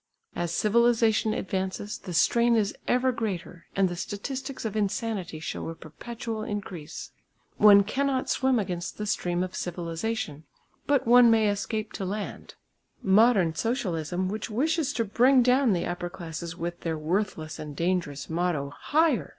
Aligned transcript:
As 0.35 0.51
civilisation 0.51 1.31
advances 1.35 1.99
the 1.99 2.13
strain 2.15 2.55
is 2.55 2.73
ever 2.87 3.11
greater 3.11 3.67
and 3.75 3.87
the 3.87 3.95
statistics 3.95 4.65
of 4.65 4.75
insanity 4.75 5.39
show 5.39 5.69
a 5.69 5.75
perpetual 5.75 6.41
increase. 6.41 7.11
One 7.57 7.83
cannot 7.83 8.27
swim 8.27 8.57
against 8.57 8.97
the 8.97 9.05
stream 9.05 9.43
of 9.43 9.55
civilisation, 9.55 10.45
but 10.87 11.05
one 11.05 11.29
may 11.29 11.49
escape 11.51 11.93
to 11.93 12.03
land. 12.05 12.55
Modern 13.03 13.53
Socialism 13.53 14.27
which 14.27 14.49
wishes 14.49 14.91
to 14.93 15.05
bring 15.05 15.43
down 15.43 15.71
the 15.73 15.85
upper 15.85 16.09
classes 16.09 16.57
with 16.57 16.79
their 16.79 16.97
worthless 16.97 17.59
and 17.59 17.75
dangerous 17.75 18.27
motto 18.27 18.73
"Higher!" 18.75 19.29